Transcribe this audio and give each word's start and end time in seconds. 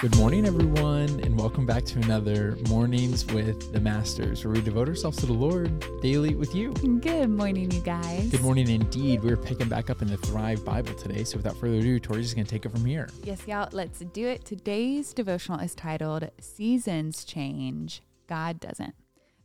Good 0.00 0.16
morning, 0.16 0.46
everyone, 0.46 1.08
and 1.24 1.36
welcome 1.36 1.66
back 1.66 1.84
to 1.86 1.98
another 1.98 2.56
Mornings 2.68 3.26
with 3.26 3.72
the 3.72 3.80
Masters, 3.80 4.44
where 4.44 4.54
we 4.54 4.60
devote 4.60 4.88
ourselves 4.88 5.18
to 5.18 5.26
the 5.26 5.32
Lord 5.32 5.84
daily 6.00 6.36
with 6.36 6.54
you. 6.54 6.72
Good 6.72 7.28
morning, 7.30 7.68
you 7.72 7.80
guys. 7.80 8.30
Good 8.30 8.42
morning, 8.42 8.68
indeed. 8.68 9.24
We're 9.24 9.36
picking 9.36 9.68
back 9.68 9.90
up 9.90 10.00
in 10.00 10.06
the 10.06 10.16
Thrive 10.16 10.64
Bible 10.64 10.94
today. 10.94 11.24
So, 11.24 11.36
without 11.36 11.56
further 11.56 11.78
ado, 11.78 11.98
Tori's 11.98 12.26
just 12.26 12.36
going 12.36 12.46
to 12.46 12.50
take 12.50 12.64
it 12.64 12.68
from 12.68 12.84
here. 12.84 13.08
Yes, 13.24 13.42
y'all, 13.48 13.68
let's 13.72 13.98
do 13.98 14.28
it. 14.28 14.44
Today's 14.44 15.12
devotional 15.12 15.58
is 15.58 15.74
titled 15.74 16.30
Seasons 16.38 17.24
Change, 17.24 18.00
God 18.28 18.60
Doesn't. 18.60 18.94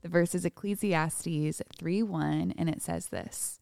The 0.04 0.10
verse 0.10 0.36
is 0.36 0.46
Ecclesiastes 0.46 1.64
3 1.80 2.04
1, 2.04 2.54
and 2.60 2.70
it 2.70 2.84
says 2.84 3.08
this 3.08 3.60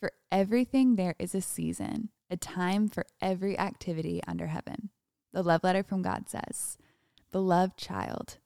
For 0.00 0.12
everything 0.30 0.96
there 0.96 1.14
is 1.18 1.34
a 1.34 1.40
season, 1.40 2.10
a 2.28 2.36
time 2.36 2.88
for 2.88 3.06
every 3.22 3.58
activity 3.58 4.20
under 4.28 4.48
heaven 4.48 4.90
the 5.36 5.42
love 5.42 5.62
letter 5.62 5.82
from 5.82 6.00
God 6.00 6.30
says, 6.30 6.78
Beloved 7.30 7.76
child, 7.76 8.38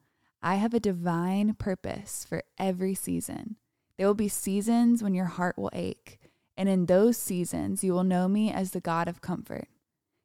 I 0.43 0.57
have 0.57 0.75
a 0.75 0.81
divine 0.81 1.55
purpose 1.55 2.27
for 2.29 2.43
every 2.59 2.97
season. 2.97 3.55
There 3.97 4.09
will 4.09 4.15
be 4.15 4.27
seasons 4.27 5.01
when 5.01 5.15
your 5.15 5.27
heart 5.27 5.57
will 5.57 5.71
ache, 5.73 6.19
and 6.57 6.69
in 6.69 6.87
those 6.87 7.17
seasons 7.17 7.85
you 7.85 7.93
will 7.93 8.03
know 8.03 8.27
me 8.27 8.51
as 8.51 8.73
the 8.73 8.81
God 8.81 9.07
of 9.07 9.21
comfort. 9.21 9.69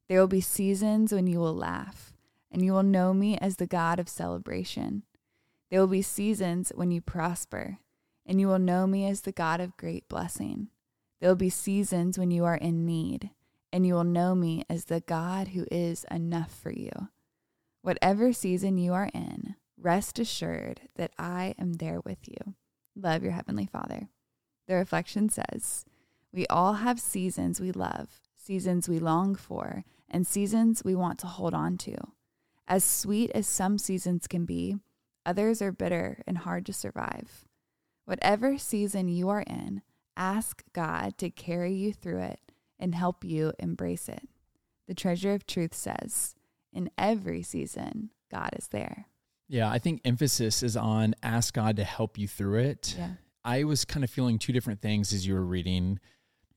There 0.10 0.20
will 0.20 0.28
be 0.28 0.42
seasons 0.42 1.14
when 1.14 1.28
you 1.28 1.40
will 1.40 1.54
laugh, 1.54 2.14
and 2.52 2.66
you 2.66 2.74
will 2.74 2.82
know 2.82 3.14
me 3.14 3.38
as 3.38 3.58
the 3.58 3.68
God 3.68 4.00
of 4.00 4.10
celebration. 4.10 5.04
There 5.70 5.80
will 5.80 5.86
be 5.86 6.02
seasons 6.02 6.72
when 6.74 6.90
you 6.90 7.00
prosper, 7.00 7.78
and 8.26 8.42
you 8.42 8.48
will 8.48 8.58
know 8.58 8.88
me 8.88 9.06
as 9.06 9.22
the 9.22 9.32
God 9.32 9.62
of 9.62 9.78
great 9.78 10.10
blessing. 10.10 10.70
There 11.22 11.30
will 11.30 11.36
be 11.36 11.52
seasons 11.52 12.18
when 12.18 12.32
you 12.32 12.44
are 12.44 12.56
in 12.56 12.88
need, 12.88 13.30
and 13.72 13.86
you 13.86 13.94
will 13.94 14.04
know 14.04 14.36
me 14.36 14.64
as 14.70 14.86
the 14.86 15.02
God 15.02 15.50
who 15.50 15.66
is 15.72 16.06
enough 16.10 16.54
for 16.54 16.72
you. 16.72 16.92
Whatever 17.82 18.34
season 18.34 18.78
you 18.78 18.94
are 18.94 19.10
in, 19.14 19.56
rest 19.78 20.18
assured 20.18 20.82
that 20.96 21.12
I 21.18 21.56
am 21.60 21.74
there 21.74 22.00
with 22.02 22.28
you. 22.28 22.56
Love 22.96 23.24
your 23.24 23.34
Heavenly 23.34 23.66
Father. 23.66 24.10
The 24.68 24.76
reflection 24.76 25.30
says, 25.30 25.86
We 26.34 26.48
all 26.48 26.74
have 26.74 27.00
seasons 27.00 27.60
we 27.60 27.72
love, 27.72 28.10
seasons 28.36 28.90
we 28.90 29.00
long 29.00 29.36
for, 29.36 29.84
and 30.10 30.26
seasons 30.26 30.84
we 30.84 30.96
want 30.96 31.20
to 31.20 31.28
hold 31.28 31.54
on 31.54 31.78
to. 31.80 31.96
As 32.68 32.84
sweet 32.84 33.32
as 33.36 33.48
some 33.48 33.78
seasons 33.78 34.28
can 34.28 34.46
be, 34.46 34.78
others 35.26 35.62
are 35.62 35.72
bitter 35.72 36.24
and 36.26 36.40
hard 36.40 36.66
to 36.66 36.74
survive. 36.74 37.46
Whatever 38.06 38.58
season 38.58 39.08
you 39.08 39.30
are 39.30 39.42
in, 39.42 39.82
ask 40.16 40.64
God 40.74 41.18
to 41.18 41.30
carry 41.30 41.74
you 41.74 41.94
through 41.94 42.22
it 42.22 42.40
and 42.80 42.96
help 42.96 43.24
you 43.24 43.54
embrace 43.60 44.10
it. 44.10 44.28
The 44.88 44.94
treasure 44.94 45.34
of 45.34 45.48
truth 45.48 45.74
says, 45.74 46.36
in 46.72 46.90
every 46.98 47.42
season, 47.42 48.12
God 48.32 48.52
is 48.58 48.68
there. 48.68 49.08
Yeah, 49.48 49.70
I 49.70 49.80
think 49.80 50.02
emphasis 50.04 50.64
is 50.64 50.76
on 50.76 51.16
ask 51.24 51.54
God 51.54 51.76
to 51.78 51.84
help 51.84 52.18
you 52.18 52.28
through 52.28 52.60
it. 52.60 52.96
Yeah. 52.98 53.12
I 53.44 53.64
was 53.64 53.86
kind 53.86 54.04
of 54.04 54.10
feeling 54.10 54.40
two 54.40 54.54
different 54.54 54.82
things 54.82 55.14
as 55.14 55.26
you 55.26 55.36
were 55.36 55.46
reading. 55.46 56.00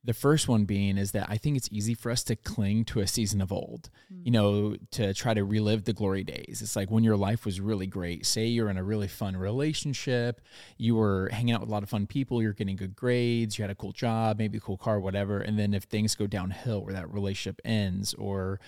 The 0.09 0.14
first 0.14 0.48
one 0.48 0.64
being 0.64 0.97
is 0.97 1.12
that 1.12 1.27
I 1.28 1.37
think 1.37 1.59
it's 1.59 1.69
easy 1.70 1.92
for 1.92 2.11
us 2.11 2.25
to 2.25 2.34
cling 2.34 2.87
to 2.87 3.01
a 3.01 3.06
season 3.06 3.42
of 3.42 3.53
old, 3.53 3.91
mm. 4.11 4.25
you 4.25 4.31
know, 4.31 4.75
to 4.92 5.12
try 5.12 5.34
to 5.34 5.45
relive 5.45 5.84
the 5.84 5.92
glory 5.92 6.25
days. 6.25 6.62
It's 6.62 6.77
like 6.77 6.91
when 6.91 7.05
your 7.05 7.19
life 7.19 7.45
was 7.45 7.61
really 7.61 7.87
great. 7.87 8.25
Say 8.25 8.47
you're 8.47 8.70
in 8.70 8.79
a 8.79 8.83
really 8.83 9.06
fun 9.06 9.36
relationship, 9.36 10.41
you 10.79 10.97
were 10.97 11.29
hanging 11.31 11.53
out 11.53 11.61
with 11.61 11.69
a 11.69 11.73
lot 11.73 11.83
of 11.83 11.91
fun 11.91 12.06
people, 12.06 12.41
you're 12.41 12.55
getting 12.55 12.77
good 12.77 12.97
grades, 12.97 13.59
you 13.59 13.62
had 13.64 13.70
a 13.70 13.75
cool 13.75 13.92
job, 13.92 14.39
maybe 14.39 14.56
a 14.56 14.62
cool 14.62 14.79
car, 14.79 14.98
whatever. 14.98 15.41
And 15.41 15.59
then 15.59 15.75
if 15.75 15.83
things 15.83 16.14
go 16.14 16.27
downhill 16.27 16.83
where 16.83 16.95
that 16.95 17.12
relationship 17.12 17.61
ends, 17.62 18.14
or 18.14 18.61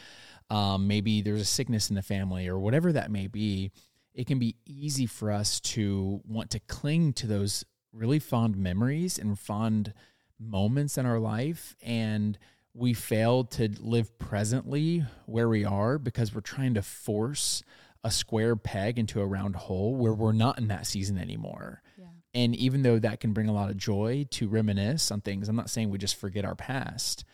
um, 0.51 0.89
maybe 0.89 1.22
there's 1.22 1.40
a 1.40 1.46
sickness 1.46 1.89
in 1.89 1.96
the 1.96 2.02
family, 2.02 2.48
or 2.48 2.58
whatever 2.58 2.92
that 2.92 3.11
may 3.11 3.28
be, 3.28 3.70
it 4.12 4.27
can 4.27 4.39
be 4.39 4.57
easy 4.67 5.07
for 5.07 5.33
us 5.33 5.58
to 5.61 6.20
want 6.28 6.51
to 6.51 6.61
cling 6.61 7.14
to 7.14 7.27
those 7.27 7.64
really 7.95 8.18
fond 8.18 8.58
memories 8.58 9.18
and 9.18 9.39
fond 9.39 9.95
moments 10.40 10.96
in 10.96 11.06
our 11.06 11.18
life 11.18 11.77
and 11.83 12.39
we 12.74 12.95
fail 12.95 13.45
to 13.45 13.68
live 13.80 14.18
presently 14.18 15.05
where 15.27 15.48
we 15.48 15.64
are 15.64 15.98
because 15.98 16.34
we're 16.34 16.40
trying 16.40 16.74
to 16.74 16.83
force 16.83 17.62
a 18.02 18.11
square 18.11 18.56
peg 18.56 18.98
into 18.98 19.20
a 19.20 19.27
round 19.27 19.56
hole 19.56 19.95
where 19.95 20.14
we're 20.14 20.33
not 20.33 20.58
in 20.58 20.68
that 20.68 20.86
season 20.86 21.18
anymore. 21.18 21.83
Yeah. 21.98 22.06
And 22.33 22.55
even 22.55 22.83
though 22.83 22.98
that 22.98 23.20
can 23.20 23.33
bring 23.33 23.48
a 23.48 23.52
lot 23.52 23.70
of 23.70 23.77
joy 23.77 24.27
to 24.30 24.48
reminisce 24.48 25.11
on 25.11 25.20
things, 25.20 25.48
I'm 25.48 25.56
not 25.56 25.68
saying 25.68 25.90
we 25.90 25.98
just 25.98 26.17
forget 26.17 26.45
our 26.45 26.55
past, 26.55 27.24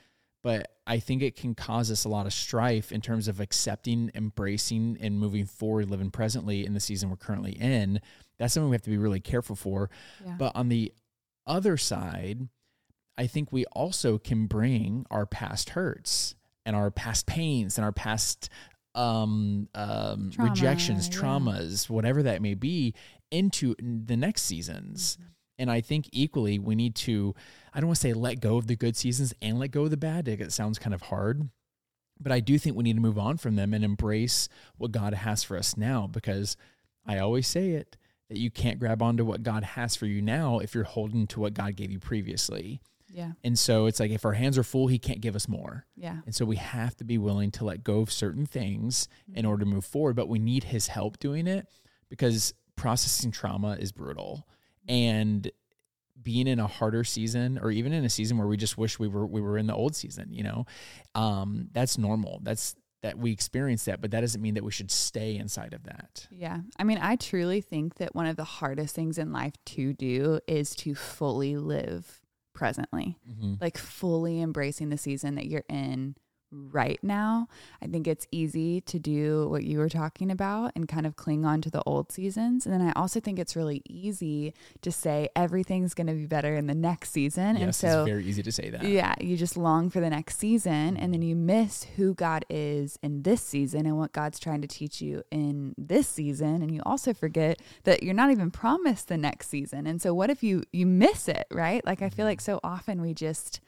but 0.43 0.73
I 0.87 0.99
think 0.99 1.23
it 1.23 1.37
can 1.37 1.55
cause 1.55 1.91
us 1.91 2.05
a 2.05 2.09
lot 2.09 2.27
of 2.27 2.33
strife 2.33 2.91
in 2.91 3.01
terms 3.01 3.29
of 3.29 3.39
accepting, 3.39 4.11
embracing, 4.15 4.97
and 5.01 5.21
moving 5.21 5.45
forward, 5.45 5.91
living 5.91 6.11
presently 6.11 6.65
in 6.65 6.73
the 6.73 6.81
season 6.81 7.11
we're 7.11 7.17
currently 7.17 7.53
in. 7.53 8.01
That's 8.39 8.55
something 8.55 8.71
we 8.71 8.75
have 8.75 8.83
to 8.83 8.91
be 8.91 8.99
really 8.99 9.21
careful 9.21 9.55
for. 9.55 9.91
Yeah. 10.25 10.37
But 10.39 10.57
on 10.57 10.69
the 10.69 10.93
other 11.47 11.77
side, 11.77 12.49
I 13.19 13.27
think 13.27 13.53
we 13.53 13.65
also 13.67 14.19
can 14.19 14.47
bring 14.47 15.07
our 15.11 15.27
past 15.27 15.71
hurts 15.71 16.35
and 16.65 16.77
our 16.77 16.91
past 16.91 17.27
pains 17.27 17.79
and 17.79 17.85
our 17.85 17.93
past 17.93 18.51
um, 18.95 19.69
um, 19.75 20.31
Trauma, 20.33 20.51
rejections, 20.51 21.09
yeah. 21.09 21.19
traumas, 21.21 21.89
whatever 21.89 22.23
that 22.23 22.43
may 22.43 22.55
be, 22.55 22.95
into 23.31 23.75
the 23.79 24.17
next 24.17 24.43
seasons. 24.43 25.17
Mm-hmm. 25.17 25.29
And 25.59 25.71
I 25.71 25.81
think 25.81 26.09
equally, 26.13 26.59
we 26.59 26.75
need 26.75 26.95
to, 26.97 27.35
I 27.73 27.81
don't 27.81 27.89
want 27.89 27.97
to 27.97 28.01
say 28.01 28.13
let 28.13 28.41
go 28.41 28.57
of 28.57 28.67
the 28.67 28.77
good 28.77 28.97
seasons 28.97 29.33
and 29.41 29.59
let 29.59 29.71
go 29.71 29.85
of 29.85 29.91
the 29.91 29.97
bad. 29.97 30.29
It 30.29 30.53
sounds 30.53 30.79
kind 30.79 30.95
of 30.95 31.03
hard. 31.03 31.49
But 32.21 32.33
I 32.33 32.41
do 32.41 32.59
think 32.59 32.77
we 32.77 32.85
need 32.85 32.97
to 32.97 33.03
move 33.03 33.19
on 33.19 33.37
from 33.37 33.57
them 33.57 33.75
and 33.75 33.85
embrace 33.85 34.49
what 34.77 34.93
God 34.93 35.15
has 35.15 35.43
for 35.43 35.57
us 35.57 35.77
now 35.77 36.07
because 36.07 36.57
I 37.07 37.19
always 37.19 37.47
say 37.47 37.71
it 37.71 37.97
that 38.29 38.39
you 38.39 38.51
can't 38.51 38.79
grab 38.79 39.03
onto 39.03 39.25
what 39.25 39.43
God 39.43 39.63
has 39.63 39.97
for 39.97 40.07
you 40.07 40.21
now 40.23 40.59
if 40.59 40.75
you're 40.75 40.85
holding 40.85 41.27
to 41.29 41.41
what 41.41 41.55
God 41.55 41.77
gave 41.77 41.91
you 41.91 41.99
previously. 41.99 42.81
Yeah. 43.17 43.33
And 43.43 43.59
so 43.59 43.87
it's 43.87 43.99
like 43.99 44.11
if 44.11 44.27
our 44.27 44.35
hands 44.35 44.59
are 44.59 44.63
full, 44.63 44.89
he 44.89 44.99
can't 44.99 45.23
give 45.23 45.35
us 45.35 45.49
more. 45.49 45.87
Yeah. 45.97 46.19
And 46.27 46.35
so 46.35 46.45
we 46.45 46.57
have 46.57 46.95
to 46.97 47.05
be 47.05 47.17
willing 47.17 47.51
to 47.53 47.65
let 47.65 47.83
go 47.83 48.01
of 48.01 48.13
certain 48.13 48.45
things 48.45 49.09
mm-hmm. 49.23 49.39
in 49.39 49.47
order 49.47 49.65
to 49.65 49.71
move 49.71 49.87
forward, 49.87 50.17
but 50.17 50.29
we 50.29 50.39
need 50.39 50.65
his 50.65 50.89
help 50.89 51.19
doing 51.19 51.47
it 51.47 51.67
because 52.11 52.53
processing 52.77 53.31
trauma 53.31 53.79
is 53.81 53.91
brutal. 53.91 54.47
And 54.87 55.51
being 56.23 56.47
in 56.47 56.59
a 56.59 56.67
harder 56.67 57.05
season 57.05 57.59
or 57.59 57.71
even 57.71 57.95
in 57.95 58.05
a 58.05 58.11
season 58.11 58.37
where 58.37 58.47
we 58.47 58.59
just 58.59 58.77
wish 58.77 58.99
we 58.99 59.09
were 59.09 59.27
we 59.27 59.41
were 59.41 59.57
in 59.57 59.67
the 59.67 59.75
old 59.75 59.97
season, 59.97 60.31
you 60.31 60.43
know. 60.43 60.67
Um 61.15 61.69
that's 61.73 61.97
normal. 61.97 62.41
That's 62.43 62.77
that 63.03 63.17
we 63.19 63.33
experience 63.33 63.87
that, 63.87 64.03
but 64.03 64.11
that 64.11 64.21
doesn't 64.21 64.43
mean 64.43 64.55
that 64.55 64.65
we 64.65 64.73
should 64.73 64.91
stay 64.91 65.37
inside 65.37 65.73
of 65.73 65.85
that. 65.85 66.27
Yeah. 66.31 66.61
I 66.79 66.85
mean, 66.85 66.99
I 67.01 67.17
truly 67.17 67.63
think 67.63 67.95
that 67.95 68.15
one 68.15 68.27
of 68.27 68.37
the 68.37 68.45
hardest 68.45 68.95
things 68.95 69.17
in 69.17 69.33
life 69.33 69.55
to 69.67 69.95
do 69.95 70.41
is 70.47 70.75
to 70.77 70.95
fully 70.95 71.57
live 71.57 72.21
presently, 72.57 73.19
mm-hmm. 73.31 73.55
like 73.61 73.79
fully 73.79 74.41
embracing 74.41 74.89
the 74.89 74.99
season 74.99 75.37
that 75.37 75.47
you're 75.47 75.65
in 75.69 76.17
right 76.73 76.99
now. 77.03 77.49
I 77.83 77.87
think 77.87 78.07
it's 78.07 78.27
easy 78.31 78.81
to 78.83 78.99
do 78.99 79.49
what 79.49 79.65
you 79.65 79.79
were 79.79 79.89
talking 79.89 80.31
about 80.31 80.73
and 80.75 80.89
kind 80.89 81.07
of 81.07 81.17
cling 81.17 81.45
on 81.45 81.61
to 81.63 81.71
the 81.71 81.83
old 81.85 82.13
seasons. 82.13 82.67
And 82.67 82.75
then 82.75 82.81
I 82.81 82.93
also 82.93 83.21
think 83.21 83.39
it's 83.39 83.57
really 83.57 83.83
easy 83.89 84.55
to 84.83 84.93
say 84.93 85.29
everything's 85.37 85.95
going 85.95 86.07
to 86.07 86.15
be 86.15 86.27
better 86.27 86.55
in 86.55 86.67
the 86.67 86.75
next 86.75 87.11
season. 87.13 87.57
Yes, 87.57 87.63
and 87.63 87.75
so 87.75 88.01
it's 88.01 88.09
very 88.09 88.25
easy 88.25 88.43
to 88.43 88.53
say 88.53 88.71
that. 88.71 88.85
Yeah, 88.85 89.15
you 89.21 89.37
just 89.37 89.57
long 89.57 89.91
for 89.91 90.01
the 90.01 90.11
next 90.11 90.39
season 90.39 90.97
and 90.97 91.13
then 91.13 91.23
you 91.23 91.37
miss 91.37 91.85
who 91.97 92.15
God 92.15 92.45
is 92.49 92.99
in 93.03 93.23
this 93.23 93.43
season 93.43 93.87
and 93.87 93.99
what 93.99 94.13
God's 94.13 94.39
trying 94.39 94.63
to 94.63 94.69
teach 94.69 95.01
you 95.01 95.23
in 95.31 95.75
this 95.77 96.09
season 96.09 96.63
and 96.63 96.73
you 96.73 96.81
also 96.87 97.13
forget 97.13 97.61
that 97.85 98.03
you're 98.03 98.15
not 98.15 98.31
even 98.31 98.51
promised 98.51 99.09
the 99.09 99.17
next 99.17 99.49
season. 99.49 99.87
And 99.87 100.01
so 100.01 100.15
what 100.15 100.31
if 100.31 100.43
you 100.43 100.63
you 100.73 100.87
miss 100.87 101.29
it, 101.29 101.47
right? 101.51 101.85
Like 101.85 102.03
I 102.03 102.09
feel 102.09 102.25
mm-hmm. 102.25 102.31
like 102.31 102.41
so 102.41 102.61
often 102.63 103.01
we 103.01 103.15
just 103.15 103.61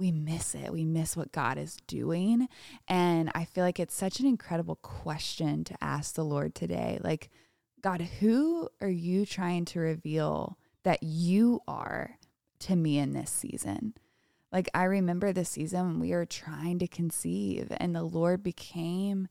we 0.00 0.10
miss 0.10 0.54
it. 0.54 0.72
We 0.72 0.84
miss 0.84 1.16
what 1.16 1.30
God 1.30 1.58
is 1.58 1.76
doing. 1.86 2.48
And 2.88 3.30
I 3.34 3.44
feel 3.44 3.62
like 3.62 3.78
it's 3.78 3.94
such 3.94 4.18
an 4.18 4.26
incredible 4.26 4.76
question 4.76 5.62
to 5.64 5.76
ask 5.80 6.14
the 6.14 6.24
Lord 6.24 6.54
today. 6.54 6.98
Like, 7.04 7.28
God, 7.82 8.00
who 8.00 8.68
are 8.80 8.88
you 8.88 9.26
trying 9.26 9.66
to 9.66 9.80
reveal 9.80 10.58
that 10.82 11.02
you 11.02 11.60
are 11.68 12.18
to 12.60 12.76
me 12.76 12.98
in 12.98 13.12
this 13.12 13.30
season? 13.30 13.94
Like, 14.50 14.68
I 14.74 14.84
remember 14.84 15.32
the 15.32 15.44
season 15.44 15.86
when 15.86 16.00
we 16.00 16.10
were 16.10 16.26
trying 16.26 16.78
to 16.80 16.88
conceive, 16.88 17.68
and 17.76 17.94
the 17.94 18.02
Lord 18.02 18.42
became 18.42 19.28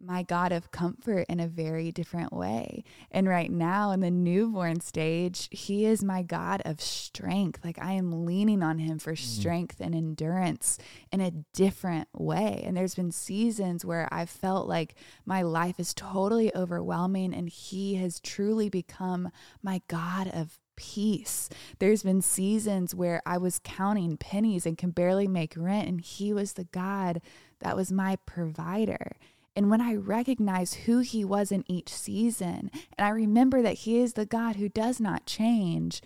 my 0.00 0.22
God 0.22 0.52
of 0.52 0.70
comfort 0.70 1.26
in 1.28 1.40
a 1.40 1.48
very 1.48 1.90
different 1.90 2.32
way. 2.32 2.84
And 3.10 3.28
right 3.28 3.50
now, 3.50 3.90
in 3.90 4.00
the 4.00 4.10
newborn 4.10 4.80
stage, 4.80 5.48
He 5.50 5.84
is 5.84 6.04
my 6.04 6.22
God 6.22 6.62
of 6.64 6.80
strength. 6.80 7.64
Like 7.64 7.78
I 7.80 7.92
am 7.92 8.24
leaning 8.24 8.62
on 8.62 8.78
Him 8.78 8.98
for 8.98 9.14
mm. 9.14 9.18
strength 9.18 9.80
and 9.80 9.94
endurance 9.94 10.78
in 11.12 11.20
a 11.20 11.32
different 11.52 12.08
way. 12.12 12.62
And 12.64 12.76
there's 12.76 12.94
been 12.94 13.12
seasons 13.12 13.84
where 13.84 14.08
I've 14.12 14.30
felt 14.30 14.68
like 14.68 14.94
my 15.24 15.42
life 15.42 15.80
is 15.80 15.94
totally 15.94 16.54
overwhelming, 16.54 17.34
and 17.34 17.48
He 17.48 17.96
has 17.96 18.20
truly 18.20 18.68
become 18.68 19.30
my 19.62 19.82
God 19.88 20.28
of 20.28 20.58
peace. 20.76 21.48
There's 21.80 22.04
been 22.04 22.22
seasons 22.22 22.94
where 22.94 23.20
I 23.26 23.36
was 23.36 23.60
counting 23.64 24.16
pennies 24.16 24.64
and 24.64 24.78
can 24.78 24.90
barely 24.90 25.26
make 25.26 25.54
rent, 25.56 25.88
and 25.88 26.00
He 26.00 26.32
was 26.32 26.52
the 26.52 26.64
God 26.64 27.20
that 27.60 27.76
was 27.76 27.90
my 27.90 28.16
provider. 28.26 29.16
And 29.58 29.70
when 29.70 29.80
I 29.80 29.96
recognize 29.96 30.72
who 30.72 31.00
He 31.00 31.24
was 31.24 31.50
in 31.50 31.64
each 31.66 31.88
season, 31.88 32.70
and 32.96 33.04
I 33.04 33.08
remember 33.08 33.60
that 33.60 33.78
He 33.78 33.98
is 33.98 34.12
the 34.12 34.24
God 34.24 34.54
who 34.54 34.68
does 34.68 35.00
not 35.00 35.26
change, 35.26 36.00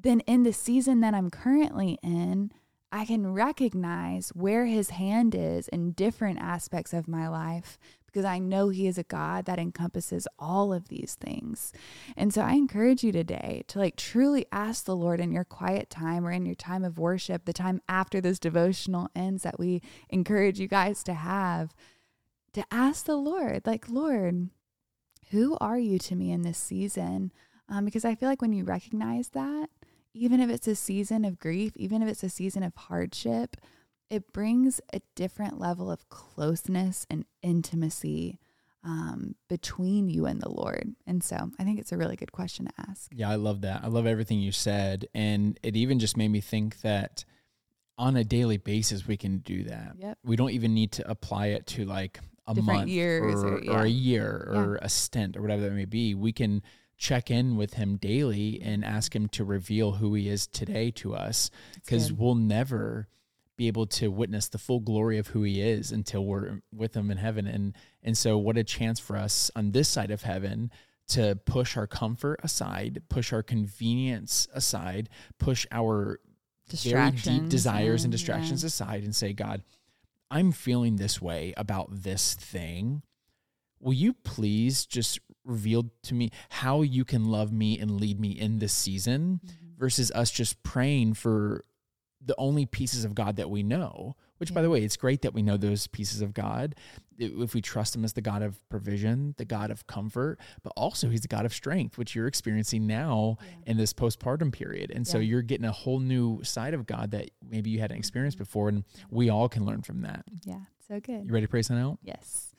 then 0.00 0.20
in 0.20 0.44
the 0.44 0.52
season 0.52 1.00
that 1.00 1.12
I'm 1.12 1.28
currently 1.28 1.98
in, 2.04 2.52
I 2.92 3.04
can 3.04 3.32
recognize 3.32 4.28
where 4.28 4.66
his 4.66 4.90
hand 4.90 5.34
is 5.34 5.66
in 5.66 5.90
different 5.90 6.38
aspects 6.38 6.92
of 6.92 7.08
my 7.08 7.26
life 7.26 7.76
because 8.06 8.24
I 8.24 8.38
know 8.38 8.68
he 8.68 8.86
is 8.86 8.96
a 8.96 9.02
God 9.02 9.46
that 9.46 9.58
encompasses 9.58 10.28
all 10.38 10.72
of 10.72 10.86
these 10.86 11.16
things. 11.20 11.72
And 12.16 12.32
so 12.32 12.42
I 12.42 12.52
encourage 12.52 13.02
you 13.02 13.10
today 13.10 13.64
to 13.66 13.80
like 13.80 13.96
truly 13.96 14.46
ask 14.52 14.84
the 14.84 14.94
Lord 14.94 15.18
in 15.18 15.32
your 15.32 15.42
quiet 15.42 15.90
time 15.90 16.24
or 16.24 16.30
in 16.30 16.46
your 16.46 16.54
time 16.54 16.84
of 16.84 16.96
worship, 16.96 17.44
the 17.44 17.52
time 17.52 17.80
after 17.88 18.20
this 18.20 18.38
devotional 18.38 19.08
ends 19.16 19.42
that 19.42 19.58
we 19.58 19.82
encourage 20.10 20.60
you 20.60 20.68
guys 20.68 21.02
to 21.02 21.14
have, 21.14 21.74
to 22.54 22.64
ask 22.70 23.04
the 23.04 23.16
Lord, 23.16 23.62
like, 23.66 23.88
Lord, 23.88 24.48
who 25.30 25.56
are 25.60 25.78
you 25.78 25.98
to 26.00 26.16
me 26.16 26.32
in 26.32 26.42
this 26.42 26.58
season? 26.58 27.32
Um, 27.68 27.84
because 27.84 28.04
I 28.04 28.14
feel 28.14 28.28
like 28.28 28.42
when 28.42 28.52
you 28.52 28.64
recognize 28.64 29.30
that, 29.30 29.68
even 30.14 30.40
if 30.40 30.48
it's 30.48 30.68
a 30.68 30.76
season 30.76 31.24
of 31.24 31.38
grief, 31.38 31.72
even 31.76 32.02
if 32.02 32.08
it's 32.08 32.22
a 32.22 32.30
season 32.30 32.62
of 32.62 32.74
hardship, 32.76 33.56
it 34.10 34.32
brings 34.32 34.80
a 34.92 35.00
different 35.16 35.58
level 35.58 35.90
of 35.90 36.08
closeness 36.08 37.06
and 37.10 37.24
intimacy 37.42 38.38
um, 38.84 39.34
between 39.48 40.08
you 40.08 40.26
and 40.26 40.40
the 40.40 40.50
Lord. 40.50 40.94
And 41.06 41.24
so 41.24 41.50
I 41.58 41.64
think 41.64 41.80
it's 41.80 41.90
a 41.90 41.96
really 41.96 42.16
good 42.16 42.32
question 42.32 42.66
to 42.66 42.72
ask. 42.88 43.10
Yeah, 43.12 43.30
I 43.30 43.36
love 43.36 43.62
that. 43.62 43.82
I 43.82 43.88
love 43.88 44.06
everything 44.06 44.38
you 44.38 44.52
said. 44.52 45.08
And 45.14 45.58
it 45.62 45.74
even 45.74 45.98
just 45.98 46.16
made 46.16 46.28
me 46.28 46.40
think 46.40 46.82
that 46.82 47.24
on 47.96 48.16
a 48.16 48.24
daily 48.24 48.58
basis, 48.58 49.06
we 49.06 49.16
can 49.16 49.38
do 49.38 49.64
that. 49.64 49.94
Yep. 49.98 50.18
We 50.22 50.36
don't 50.36 50.50
even 50.50 50.74
need 50.74 50.92
to 50.92 51.10
apply 51.10 51.48
it 51.48 51.66
to 51.68 51.84
like 51.86 52.20
a 52.46 52.54
Different 52.54 52.78
month 52.80 52.90
years 52.90 53.42
or, 53.42 53.56
or- 53.56 53.70
or 53.70 53.82
a 53.82 53.88
year 53.88 54.48
or 54.52 54.78
a 54.82 54.88
stint 54.88 55.36
or 55.36 55.42
whatever 55.42 55.62
that 55.62 55.72
may 55.72 55.84
be. 55.86 56.14
We 56.14 56.32
can 56.32 56.62
check 56.96 57.30
in 57.30 57.56
with 57.56 57.74
him 57.74 57.96
daily 57.96 58.60
and 58.62 58.84
ask 58.84 59.14
him 59.14 59.28
to 59.28 59.44
reveal 59.44 59.92
who 59.92 60.14
he 60.14 60.28
is 60.28 60.46
today 60.46 60.90
to 60.92 61.14
us 61.14 61.50
because 61.74 62.12
we'll 62.12 62.34
never 62.36 63.08
be 63.56 63.66
able 63.68 63.86
to 63.86 64.08
witness 64.08 64.48
the 64.48 64.58
full 64.58 64.80
glory 64.80 65.18
of 65.18 65.28
who 65.28 65.42
he 65.42 65.60
is 65.60 65.92
until 65.92 66.24
we're 66.24 66.60
with 66.72 66.94
him 66.94 67.10
in 67.10 67.18
heaven 67.18 67.46
and 67.46 67.76
and 68.02 68.16
so 68.18 68.36
what 68.36 68.56
a 68.56 68.64
chance 68.64 68.98
for 68.98 69.16
us 69.16 69.50
on 69.54 69.70
this 69.72 69.88
side 69.88 70.10
of 70.10 70.22
heaven 70.22 70.70
to 71.06 71.38
push 71.44 71.76
our 71.76 71.86
comfort 71.86 72.40
aside 72.42 73.02
push 73.08 73.32
our 73.32 73.42
convenience 73.42 74.48
aside 74.54 75.08
push 75.38 75.66
our 75.70 76.18
very 76.70 77.10
deep 77.12 77.48
desires 77.48 78.04
and 78.04 78.12
yeah. 78.12 78.16
distractions 78.16 78.64
aside 78.64 79.04
and 79.04 79.14
say 79.14 79.32
god 79.32 79.62
i'm 80.30 80.52
feeling 80.52 80.96
this 80.96 81.20
way 81.20 81.52
about 81.56 81.88
this 81.90 82.34
thing 82.34 83.02
will 83.80 83.92
you 83.92 84.12
please 84.12 84.86
just 84.86 85.18
reveal 85.44 85.90
to 86.02 86.14
me 86.14 86.30
how 86.48 86.82
you 86.82 87.04
can 87.04 87.26
love 87.26 87.52
me 87.52 87.78
and 87.78 88.00
lead 88.00 88.18
me 88.18 88.30
in 88.30 88.58
this 88.58 88.72
season 88.72 89.40
Mm-hmm. 89.44 89.78
versus 89.78 90.10
us 90.12 90.30
just 90.30 90.62
praying 90.62 91.14
for 91.14 91.64
the 92.24 92.34
only 92.38 92.64
pieces 92.64 93.04
of 93.04 93.14
God 93.14 93.36
that 93.36 93.50
we 93.50 93.62
know. 93.62 94.16
Which, 94.44 94.54
by 94.54 94.62
the 94.62 94.70
way, 94.70 94.82
it's 94.82 94.96
great 94.96 95.22
that 95.22 95.32
we 95.32 95.42
know 95.42 95.56
those 95.56 95.86
pieces 95.86 96.20
of 96.20 96.34
God 96.34 96.74
if 97.18 97.54
we 97.54 97.60
trust 97.60 97.94
Him 97.94 98.04
as 98.04 98.12
the 98.12 98.20
God 98.20 98.42
of 98.42 98.60
provision, 98.68 99.34
the 99.38 99.44
God 99.44 99.70
of 99.70 99.86
comfort, 99.86 100.38
but 100.62 100.72
also 100.76 101.08
He's 101.08 101.20
the 101.20 101.28
God 101.28 101.46
of 101.46 101.54
strength, 101.54 101.98
which 101.98 102.14
you're 102.14 102.26
experiencing 102.26 102.86
now 102.86 103.38
in 103.66 103.76
this 103.76 103.92
postpartum 103.92 104.52
period. 104.52 104.90
And 104.90 105.06
so 105.06 105.18
you're 105.18 105.42
getting 105.42 105.66
a 105.66 105.72
whole 105.72 106.00
new 106.00 106.42
side 106.42 106.74
of 106.74 106.86
God 106.86 107.12
that 107.12 107.30
maybe 107.48 107.70
you 107.70 107.80
hadn't 107.80 107.96
experienced 107.96 108.36
mm-hmm. 108.36 108.44
before. 108.44 108.68
And 108.68 108.84
we 109.10 109.30
all 109.30 109.48
can 109.48 109.64
learn 109.64 109.82
from 109.82 110.02
that. 110.02 110.24
Yeah, 110.44 110.60
so 110.88 111.00
good. 111.00 111.24
You 111.24 111.32
ready 111.32 111.46
to 111.46 111.50
pray 111.50 111.62
something 111.62 111.84
out? 111.84 111.98
Yes. 112.02 112.53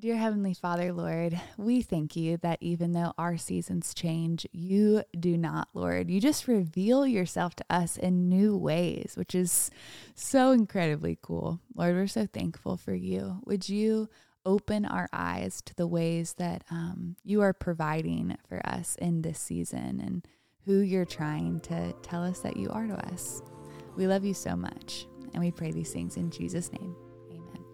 Dear 0.00 0.16
Heavenly 0.16 0.54
Father, 0.54 0.94
Lord, 0.94 1.38
we 1.58 1.82
thank 1.82 2.16
you 2.16 2.38
that 2.38 2.56
even 2.62 2.92
though 2.92 3.12
our 3.18 3.36
seasons 3.36 3.92
change, 3.92 4.46
you 4.50 5.02
do 5.18 5.36
not, 5.36 5.68
Lord. 5.74 6.08
You 6.08 6.22
just 6.22 6.48
reveal 6.48 7.06
yourself 7.06 7.54
to 7.56 7.64
us 7.68 7.98
in 7.98 8.30
new 8.30 8.56
ways, 8.56 9.12
which 9.16 9.34
is 9.34 9.70
so 10.14 10.52
incredibly 10.52 11.18
cool. 11.20 11.60
Lord, 11.74 11.96
we're 11.96 12.06
so 12.06 12.24
thankful 12.24 12.78
for 12.78 12.94
you. 12.94 13.42
Would 13.44 13.68
you 13.68 14.08
open 14.46 14.86
our 14.86 15.10
eyes 15.12 15.60
to 15.66 15.74
the 15.74 15.86
ways 15.86 16.32
that 16.38 16.64
um, 16.70 17.16
you 17.22 17.42
are 17.42 17.52
providing 17.52 18.38
for 18.48 18.66
us 18.66 18.96
in 19.02 19.20
this 19.20 19.38
season 19.38 20.00
and 20.02 20.26
who 20.64 20.78
you're 20.78 21.04
trying 21.04 21.60
to 21.60 21.92
tell 22.00 22.24
us 22.24 22.40
that 22.40 22.56
you 22.56 22.70
are 22.70 22.86
to 22.86 22.94
us? 23.12 23.42
We 23.96 24.06
love 24.06 24.24
you 24.24 24.32
so 24.32 24.56
much, 24.56 25.06
and 25.34 25.42
we 25.42 25.50
pray 25.50 25.72
these 25.72 25.92
things 25.92 26.16
in 26.16 26.30
Jesus' 26.30 26.72
name. 26.72 26.96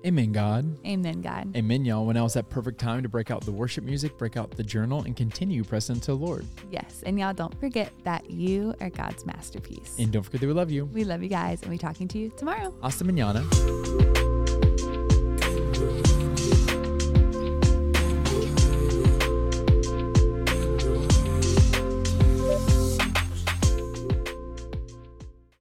Amen. 0.04 0.32
God. 0.32 0.78
Amen, 0.86 1.22
God. 1.22 1.56
Amen, 1.56 1.84
y'all. 1.84 2.04
When 2.04 2.14
now's 2.14 2.34
that 2.34 2.48
perfect 2.48 2.78
time 2.78 3.02
to 3.02 3.08
break 3.08 3.30
out 3.30 3.42
the 3.44 3.52
worship 3.52 3.84
music, 3.84 4.16
break 4.18 4.36
out 4.36 4.50
the 4.50 4.62
journal, 4.62 5.02
and 5.02 5.16
continue 5.16 5.64
pressing 5.64 6.00
to 6.00 6.06
the 6.12 6.16
Lord. 6.16 6.44
Yes. 6.70 7.02
And 7.06 7.18
y'all 7.18 7.32
don't 7.32 7.58
forget 7.58 7.92
that 8.04 8.30
you 8.30 8.74
are 8.80 8.90
God's 8.90 9.24
masterpiece. 9.26 9.96
And 9.98 10.12
don't 10.12 10.22
forget 10.22 10.40
that 10.40 10.46
we 10.46 10.52
love 10.52 10.70
you. 10.70 10.86
we 10.86 11.04
love 11.04 11.22
you 11.22 11.28
guys 11.28 11.62
and 11.62 11.70
we 11.70 11.78
talking 11.78 12.08
to 12.08 12.18
you 12.18 12.30
tomorrow. 12.36 12.74
Hasta 12.82 13.04
mañana. 13.04 14.14